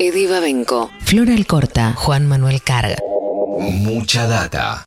[0.00, 2.94] Eddie Babenco, Flora Alcorta, Juan Manuel Carga.
[3.58, 4.84] Mucha data.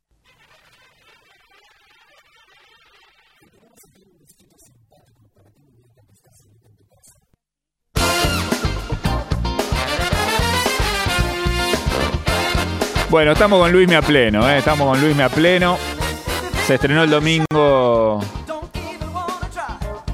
[13.10, 14.60] Bueno, estamos con Luis a pleno, ¿eh?
[14.60, 15.78] estamos con Luis a pleno.
[16.66, 18.22] Se estrenó el domingo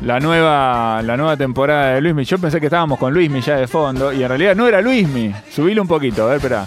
[0.08, 2.24] la nueva, la nueva temporada de Luismi.
[2.24, 5.34] Yo pensé que estábamos con Luismi ya de fondo y en realidad no era Luismi.
[5.52, 6.64] Subilo un poquito, a ver, espera.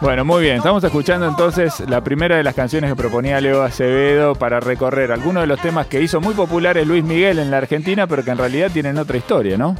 [0.00, 0.58] Bueno, muy bien.
[0.58, 5.42] Estamos escuchando entonces la primera de las canciones que proponía Leo Acevedo para recorrer algunos
[5.42, 8.38] de los temas que hizo muy populares Luis Miguel en la Argentina, pero que en
[8.38, 9.74] realidad tienen otra historia, ¿no?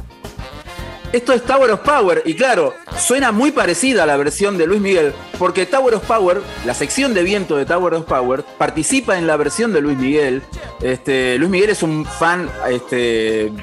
[1.13, 4.81] Esto es Tower of Power y claro, suena muy parecida a la versión de Luis
[4.81, 9.25] Miguel, porque Tower of Power, la sección de viento de Tower of Power, participa en
[9.25, 10.41] la versión de Luis Miguel.
[10.81, 13.53] Este, Luis Miguel es un fan este,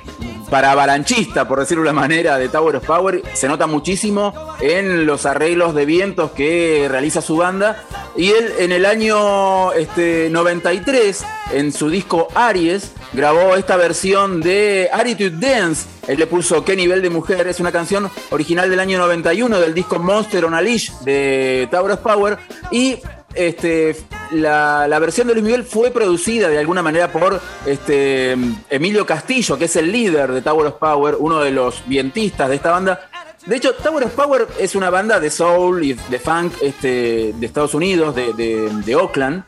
[0.48, 3.22] para avalanchista, por decirlo de una manera, de Tower of Power.
[3.34, 7.84] Se nota muchísimo en los arreglos de vientos que realiza su banda.
[8.16, 14.88] Y él en el año este, 93, en su disco Aries, grabó esta versión de
[14.92, 15.88] Attitude Dance.
[16.06, 17.48] Él le puso ¿Qué nivel de mujer?
[17.48, 22.00] Es una canción original del año 91 del disco Monster on a Leash de of
[22.00, 22.38] Power.
[22.70, 22.98] Y
[23.34, 23.96] este,
[24.30, 28.36] la, versión de Luis Miguel fue producida de alguna manera por este,
[28.70, 32.56] Emilio Castillo, que es el líder de Tower of Power, uno de los vientistas de
[32.56, 33.10] esta banda.
[33.46, 37.74] De hecho, Tower Power es una banda de soul y de funk este, de Estados
[37.74, 39.44] Unidos, de, de Oakland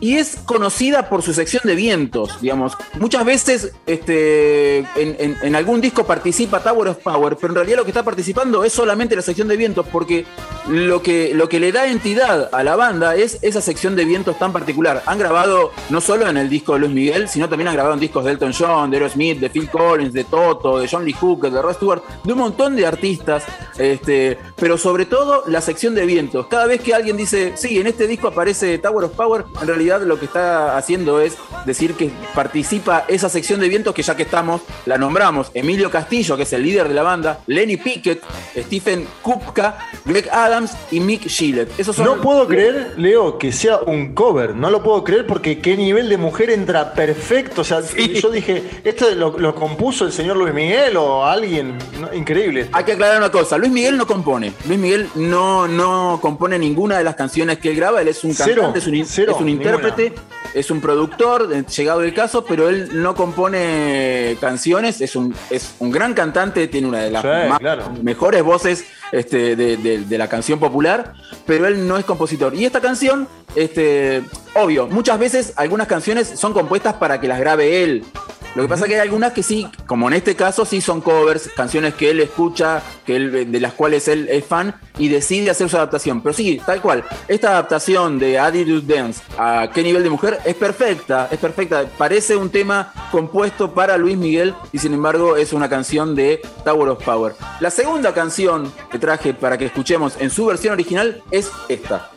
[0.00, 2.74] y es conocida por su sección de vientos, digamos.
[3.00, 8.02] Muchas veces este, en, algún disco participa Tower Power, pero en realidad lo que está
[8.02, 10.26] participando es solamente la sección de vientos, porque
[10.68, 14.38] lo que, lo que le da entidad a la banda es esa sección de vientos
[14.38, 15.02] tan particular.
[15.06, 18.00] Han grabado no solo en el disco de Luis Miguel, sino también han grabado en
[18.00, 21.50] discos de Elton John, de Aerosmith, de Phil Collins, de Toto, de John Lee Hooker,
[21.50, 23.44] de Roy Stewart, de un montón de artistas,
[23.78, 26.46] este, pero sobre todo la sección de vientos.
[26.46, 30.02] Cada vez que alguien dice, sí, en este disco aparece Tower of Power, en realidad
[30.02, 34.22] lo que está haciendo es decir que participa esa sección de vientos que ya que
[34.22, 35.50] estamos, la nombramos.
[35.54, 38.22] Emilio Castillo, que es el líder de la banda, Lenny Pickett,
[38.56, 40.53] Stephen Kupka, Greg Adams
[40.90, 41.70] y Mick Gillett.
[41.98, 44.54] no puedo creer, Leo, que sea un cover.
[44.54, 47.62] No lo puedo creer porque qué nivel de mujer entra perfecto.
[47.62, 51.78] O sea, yo dije, ¿esto lo, compuso el señor Luis Miguel o alguien?
[52.14, 52.68] increíble.
[52.72, 53.58] Hay que aclarar una cosa.
[53.58, 54.52] Luis Miguel no compone.
[54.66, 58.00] Luis Miguel no, no compone ninguna de las canciones que él graba.
[58.00, 60.12] Él es un cantante, es un, es un intérprete
[60.54, 65.90] es un productor, llegado el caso, pero él no compone canciones, es un, es un
[65.90, 68.84] gran cantante, tiene una de las mejores voces
[69.14, 71.14] este, de, la canción popular,
[71.46, 72.54] pero él no es compositor.
[72.54, 74.22] Y esta canción, este,
[74.54, 78.04] obvio, muchas veces algunas canciones son compuestas para que las grabe él.
[78.54, 81.00] Lo que pasa es que hay algunas que sí, como en este caso, sí son
[81.00, 85.50] covers, canciones que él escucha, que él, de las cuales él es fan y decide
[85.50, 86.20] hacer su adaptación.
[86.20, 90.54] Pero sí, tal cual, esta adaptación de Attitude Dance a qué nivel de mujer es
[90.54, 91.84] perfecta, es perfecta.
[91.98, 96.90] Parece un tema compuesto para Luis Miguel y sin embargo es una canción de Tower
[96.90, 97.34] of Power.
[97.58, 102.13] La segunda canción que traje para que escuchemos en su versión original es esta.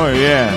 [0.00, 0.48] Muy bien.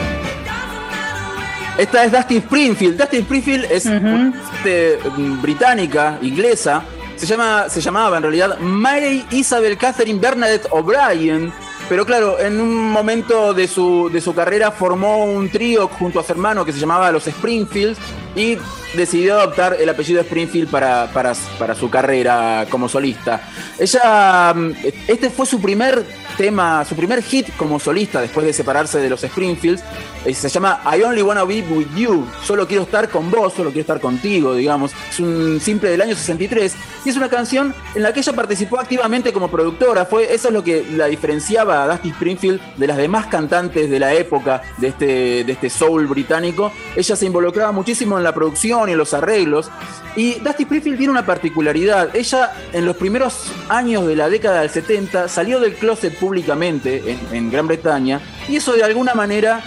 [1.78, 2.98] Esta es Dustin Springfield.
[2.98, 6.86] Dustin Springfield es mm, británica, inglesa.
[7.18, 11.52] Se, llama, se llamaba en realidad Mary Isabel Catherine Bernadette O'Brien.
[11.90, 16.24] Pero claro, en un momento de su, de su carrera formó un trío junto a
[16.24, 18.00] su hermano que se llamaba Los Springfields
[18.38, 18.58] y
[18.96, 23.42] decidió adoptar el apellido Springfield para, para, para su carrera como solista.
[23.78, 24.72] Ella, mm,
[25.10, 29.24] este fue su primer tema, su primer hit como solista después de separarse de los
[29.24, 29.84] Springfields.
[30.26, 32.26] Eh, se llama I Only Wanna Be With You.
[32.44, 34.92] Solo quiero estar con vos, solo quiero estar contigo, digamos.
[35.10, 36.76] Es un simple del año 63
[37.06, 40.06] y es una canción en la que ella participó activamente como productora.
[40.06, 44.00] Fue, eso es lo que la diferenciaba a Dusty Springfield de las demás cantantes de
[44.00, 46.72] la época de este, de este soul británico.
[46.96, 49.70] Ella se involucraba muchísimo en la producción y en los arreglos.
[50.16, 52.16] Y Dusty Springfield tiene una particularidad.
[52.16, 57.52] Ella en los primeros años de la década del 70 salió del closet públicamente en,
[57.52, 59.62] Gran Bretaña y eso de alguna manera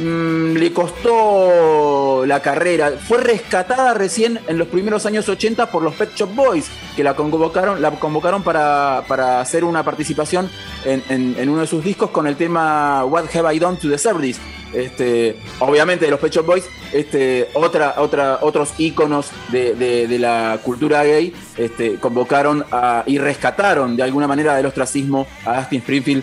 [0.00, 2.92] mm, le costó la carrera.
[3.06, 7.14] Fue rescatada recién en los primeros años 80 por los Pet Shop Boys, que la
[7.14, 10.50] convocaron, la convocaron para, para hacer una participación
[10.84, 14.38] en, uno de sus discos con el tema What Have I Done to Deserve This.
[14.72, 20.60] Este, obviamente de los Pet Shop Boys, este, otra, otra, otros íconos de, de- la
[20.62, 26.22] cultura gay este, convocaron a- y rescataron de alguna manera del ostracismo a Dustin Springfield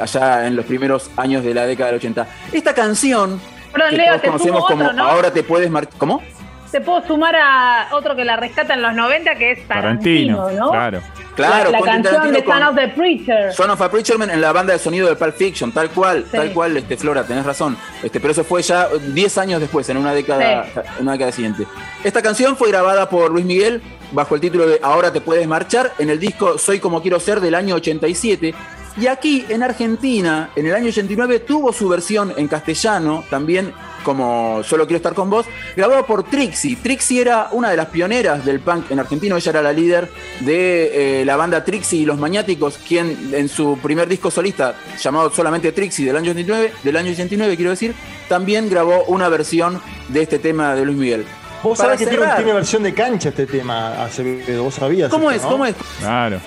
[0.00, 2.26] allá en los primeros años de la década del 80.
[2.52, 3.40] Esta canción
[3.72, 5.04] Perdón, que Leo, todos te conocemos como otro, ¿no?
[5.04, 5.94] Ahora te puedes marchar.
[5.98, 6.22] ¿Cómo?
[6.70, 10.64] Te puedo sumar a otro que la rescata en los 90, que es Tarantino, Tarantino,
[10.66, 10.70] ¿no?
[10.72, 11.00] claro.
[11.34, 13.52] Claro, la, canción de Son of the Preacher.
[13.52, 16.24] Son of a Preacher Man en la banda de sonido de Pulp Fiction, tal cual,
[16.30, 16.36] Sí.
[16.36, 17.76] tal cual, este, Flora, tenés razón.
[18.02, 20.80] Este, pero eso fue ya 10 años después, en una década, Sí.
[20.98, 21.66] en una década siguiente.
[22.04, 25.92] Esta canción fue grabada por Luis Miguel bajo el título de Ahora te puedes marchar
[25.98, 28.54] en el disco Soy como quiero ser del año 87.
[28.96, 33.72] Y aquí en Argentina, en el año 89, tuvo su versión en castellano, también
[34.04, 36.76] como Solo quiero estar con vos, grabado por Trixie.
[36.76, 40.08] Trixie era una de las pioneras del punk en argentino, ella era la líder
[40.40, 45.30] de eh, la banda Trixie y los Maniáticos, quien en su primer disco solista, llamado
[45.30, 47.94] solamente Trixie del año 89, del año 89 quiero decir,
[48.28, 51.24] también grabó una versión de este tema de Luis Miguel.
[51.64, 54.64] Vos Para sabés que tiene, tiene versión de cancha este tema, Acevedo.
[54.64, 55.10] Vos sabías.
[55.10, 55.50] ¿Cómo esto, es?
[55.50, 55.50] ¿no?
[55.50, 55.74] ¿Cómo es?
[55.98, 56.40] Claro.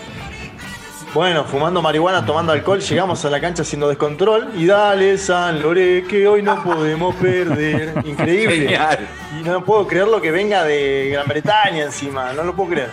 [1.13, 6.03] Bueno, fumando marihuana, tomando alcohol, llegamos a la cancha haciendo descontrol y dale San Lore
[6.03, 7.93] que hoy no podemos perder.
[8.05, 8.57] Increíble.
[8.57, 9.07] Genial.
[9.39, 12.91] Y no puedo creerlo que venga de Gran Bretaña encima, no lo puedo creer.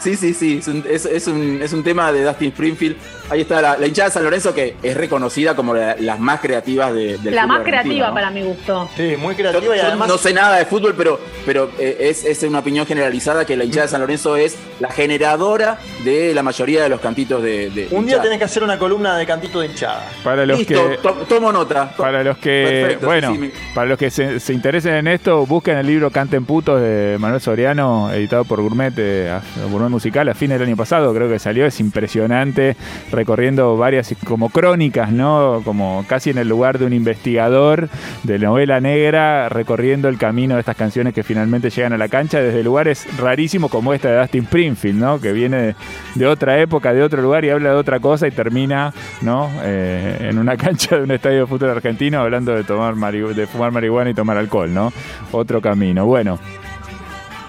[0.00, 2.96] Sí, sí, sí, es un, es- es un- es un tema de Dustin Springfield.
[3.30, 6.40] Ahí está la, la hinchada de San Lorenzo que es reconocida como la- las más
[6.40, 8.14] creativas de, del La más creativa ¿no?
[8.14, 8.88] para mi gusto.
[8.96, 12.24] Sí, muy Yo, creativa yo además no sé nada de fútbol, pero, pero eh, es,
[12.24, 16.42] es una opinión generalizada que la hinchada de San Lorenzo es la generadora de la
[16.42, 19.60] mayoría de los cantitos de, de un día tenés que hacer una columna de cantito
[19.60, 20.08] de hinchada.
[20.24, 21.92] Para los Listo, que to- tomo nota.
[21.96, 25.46] To- Para los que, Perfecto, bueno, sí, para los que se, se interesen en esto,
[25.46, 29.38] busquen el libro Canten Putos de Manuel Soriano, editado por Gourmet, eh,
[29.70, 32.76] Gourmet Musical, a fines del año pasado, creo que salió, es impresionante,
[33.10, 35.62] recorriendo varias como crónicas, ¿no?
[35.64, 37.88] Como casi en el lugar de un investigador
[38.22, 42.40] de novela negra, recorriendo el camino de estas canciones que finalmente llegan a la cancha
[42.40, 45.20] desde lugares rarísimos como esta de Dustin Springfield, ¿no?
[45.20, 45.74] Que viene
[46.14, 49.50] de, otra época, de otro lugar y habla de otra cosa y termina, ¿no?
[49.62, 53.72] Eh, en una cancha de un estadio de fútbol argentino hablando de tomar de fumar
[53.72, 54.92] marihuana y tomar alcohol, ¿no?
[55.32, 56.06] Otro camino.
[56.06, 56.38] Bueno,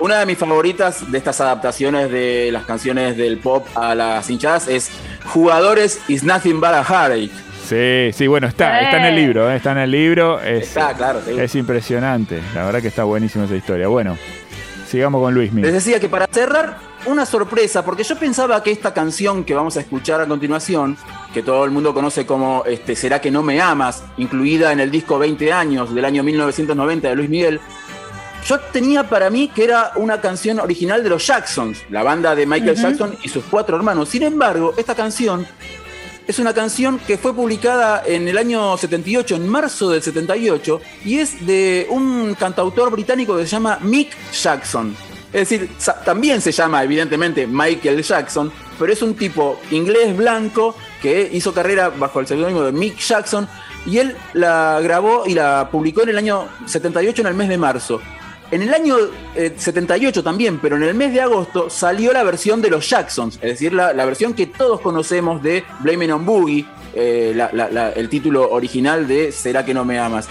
[0.01, 4.68] Una de mis favoritas de estas adaptaciones de las canciones del pop a las hinchadas
[4.68, 4.89] es
[5.25, 7.30] Jugadores is Nothing But a Heartache.
[7.68, 8.86] sí, sí, bueno, está, Eh.
[8.86, 9.56] está en el libro, ¿eh?
[9.57, 10.42] está en el libro.
[10.42, 11.39] Es, Está, claro, sí.
[11.39, 13.88] es impresionante, la verdad que está buenísima esa historia.
[13.89, 14.18] Bueno,
[14.88, 15.71] sigamos con Luis Les Miguel.
[15.74, 19.80] decía que para cerrar, una sorpresa, porque yo pensaba que esta canción que vamos a
[19.81, 20.98] escuchar a continuación,
[21.33, 24.89] que todo el mundo conoce como este, Será que no me amas, incluida en el
[24.92, 27.59] disco 20 años del año 1990 de Luis Miguel,
[28.48, 32.46] yo tenía para mí que era una canción original de los Jacksons, la banda de
[32.46, 34.10] Michael Jackson y sus cuatro hermanos.
[34.10, 35.46] Sin embargo, esta canción
[36.28, 41.20] es una canción que fue publicada en el año 78, en marzo del 78, y
[41.20, 44.96] es de un cantautor británico que se llama Mick Jackson.
[45.34, 45.70] Es decir,
[46.04, 51.90] también se llama evidentemente Michael Jackson, pero es un tipo inglés blanco que hizo carrera
[51.90, 53.48] bajo el seudónimo de Mick Jackson
[53.86, 57.58] y él la grabó y la publicó en el año 78 en el mes de
[57.58, 58.02] marzo.
[58.51, 58.98] En el año
[59.36, 63.36] eh, 78 también, pero en el mes de agosto salió la versión de los Jacksons,
[63.36, 67.34] es decir, la, versión que todos conocemos de Blame on Boogie, eh,
[67.96, 70.27] el título original de ¿Será que no me amas?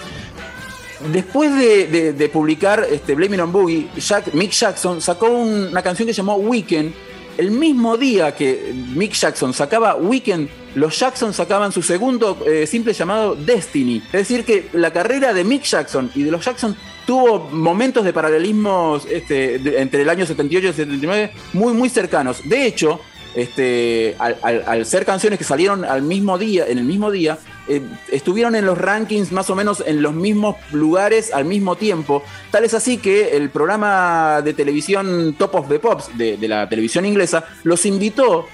[1.13, 3.89] Después de, publicar este, Blame on Boogie,
[4.35, 6.93] Mick Jackson sacó un- una canción que se llamó Weekend.
[7.39, 12.93] El mismo día que Mick Jackson sacaba Weekend, los Jackson sacaban su segundo eh, simple
[12.93, 13.99] llamado Destiny.
[14.07, 18.13] Es decir, que la carrera de Mick Jackson y de los Jackson tuvo momentos de
[18.13, 22.49] paralelismos este, entre el año 78 y el 79 muy, muy cercanos.
[22.49, 23.01] De hecho,
[23.35, 28.55] este, al, ser canciones que salieron al mismo día, en el mismo día, eh, estuvieron
[28.57, 32.23] en los rankings más o menos en los mismos lugares al mismo tiempo.
[32.51, 37.07] Tal es así que el programa de televisión Top of the Pops de la televisión
[37.07, 38.47] inglesa los invitó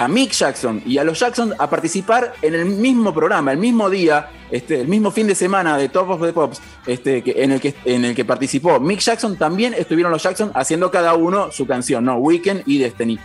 [0.00, 3.90] a Mick Jackson y a los Jackson a participar en el mismo programa, el mismo
[3.90, 7.60] día, este, el mismo fin de semana de Top of the Pops, este, en, el
[7.60, 11.66] que, en el que participó Mick Jackson, también estuvieron los Jackson haciendo cada uno su
[11.66, 12.16] canción, ¿no?
[12.16, 13.18] Weekend y Destiny.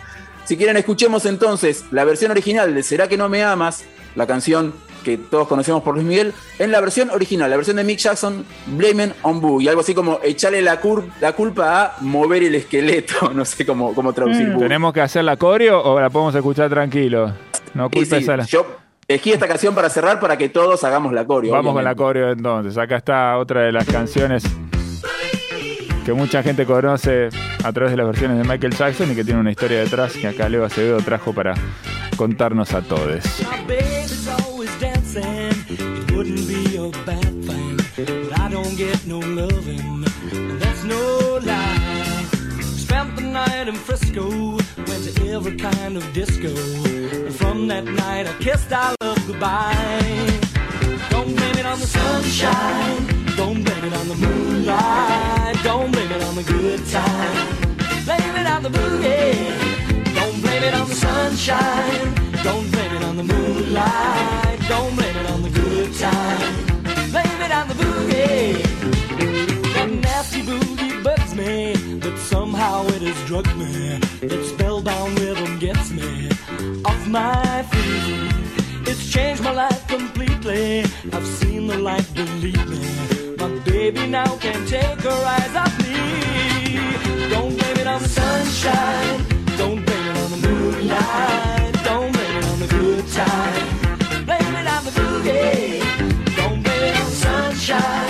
[0.44, 4.74] Si quieren, escuchemos entonces la versión original de Será que no me amas, la canción
[5.06, 8.44] que todos conocemos por Luis Miguel, en la versión original, la versión de Mick Jackson,
[8.66, 12.56] Blaming on Boo, y algo así como echarle la, cur- la culpa a mover el
[12.56, 14.50] esqueleto, no sé cómo, cómo traducir.
[14.52, 14.60] Boo.
[14.60, 17.32] ¿Tenemos que hacer la coreo o la podemos escuchar tranquilo?
[17.74, 18.46] No culpes sí, a la...
[18.46, 18.66] yo
[19.08, 21.52] elegí esta canción para cerrar para que todos hagamos la coreo.
[21.54, 22.78] Vamos con la coreo entonces.
[22.78, 24.44] Acá está otra de las canciones
[26.06, 27.30] que mucha gente conoce
[27.64, 30.28] a través de las versiones de Michael Jackson y que tiene una historia detrás que
[30.28, 31.54] acá Leo Acevedo trajo para
[32.16, 33.24] contarnos a todos.
[43.36, 44.30] Night in Frisco,
[44.88, 46.48] went to every kind of disco.
[47.28, 50.40] And from that night I kissed our love goodbye.
[51.10, 53.02] Don't blame it on the sunshine,
[53.36, 57.48] don't blame it on the moonlight, don't blame it on the good time.
[58.06, 63.18] Blame it on the boogie, don't blame it on the sunshine, don't blame it on
[63.18, 66.66] the moonlight, don't blame it on the good time.
[67.12, 68.64] Blame it on the boogie,
[69.74, 74.00] that nasty boogie bugs me But somehow it has drugged me.
[74.22, 76.30] Its spellbound rhythm gets me
[76.84, 78.36] off my feet.
[78.88, 80.82] It's changed my life completely.
[81.14, 83.36] I've seen the light believe me.
[83.38, 85.98] My baby now can't take her eyes off me.
[87.30, 89.26] Don't blame it on the sunshine.
[89.58, 91.65] Don't blame it on the moonlight.
[95.28, 96.36] On the boogie.
[96.36, 98.05] Don't blame it on the sunshine.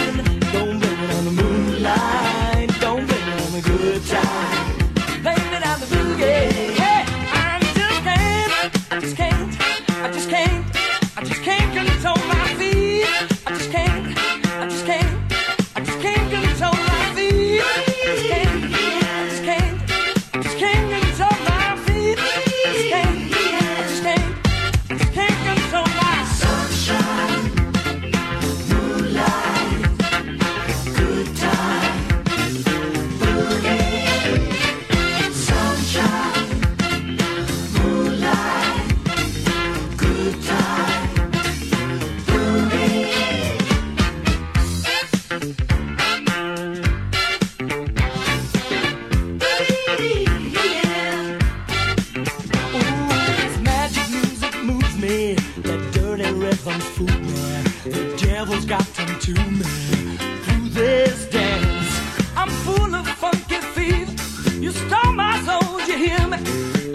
[56.77, 57.91] them fool me.
[57.91, 61.91] The devil's got them to me through this dance.
[62.35, 64.13] I'm full of funky fever.
[64.59, 66.37] You stole my soul, you hear me?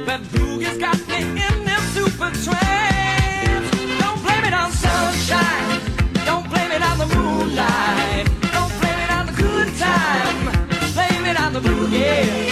[0.05, 3.71] That boogie's got me in them super trance.
[4.03, 5.81] Don't blame it on sunshine.
[6.27, 8.27] Don't blame it on the moonlight.
[8.53, 10.37] Don't blame it on the good time.
[10.95, 12.50] Blame it on the boogie.